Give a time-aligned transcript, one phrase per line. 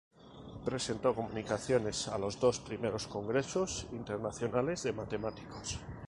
[0.65, 5.79] Presentó comunicaciones a los dos primeros congresos internacionales de matemáticos.